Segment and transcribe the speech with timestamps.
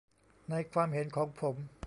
[0.49, 1.55] ในความเห็นของผม